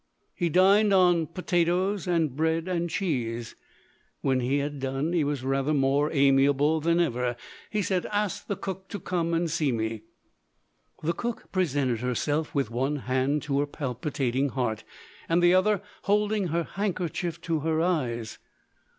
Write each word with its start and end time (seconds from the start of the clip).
He 0.33 0.49
dined 0.49 0.95
on 0.95 1.27
potatoes, 1.27 2.07
and 2.07 2.35
bread 2.35 2.67
and 2.67 2.89
cheese. 2.89 3.55
When 4.21 4.39
he 4.39 4.57
had 4.57 4.79
done, 4.79 5.13
he 5.13 5.23
was 5.23 5.43
rather 5.43 5.75
more 5.75 6.11
amiable 6.11 6.81
than 6.81 6.99
ever. 6.99 7.35
He 7.69 7.83
said, 7.83 8.07
"Ask 8.11 8.47
the 8.47 8.55
cook 8.55 8.87
to 8.87 8.99
come 8.99 9.31
and 9.35 9.47
see 9.47 9.71
me!" 9.71 10.01
The 11.03 11.13
cook 11.13 11.51
presented 11.51 11.99
herself, 11.99 12.55
with 12.55 12.71
one 12.71 12.95
hand 13.05 13.45
on 13.47 13.59
her 13.59 13.67
palpitating 13.67 14.49
heart, 14.49 14.83
and 15.29 15.39
the 15.39 15.53
other 15.53 15.83
holding 16.05 16.47
her 16.47 16.63
handkerchief 16.63 17.39
to 17.41 17.59
her 17.59 17.79
eyes. 17.79 18.39